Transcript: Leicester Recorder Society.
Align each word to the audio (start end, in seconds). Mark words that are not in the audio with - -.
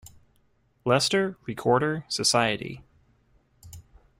Leicester 0.83 1.37
Recorder 1.45 2.03
Society. 2.09 2.81